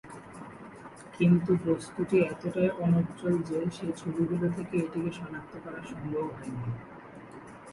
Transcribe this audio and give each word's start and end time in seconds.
কিন্তু 1.17 1.51
বস্তুটি 1.65 2.17
এতটাই 2.23 2.69
অনুজ্জ্বল 2.79 3.35
যে 3.41 3.57
সেই 3.71 3.91
ছবিগুলি 3.97 4.47
থেকে 4.55 4.75
এটিকে 4.77 5.11
শনাক্ত 5.11 5.53
করা 5.63 5.79
সম্ভব 5.89 6.25
হয়নি। 6.29 6.61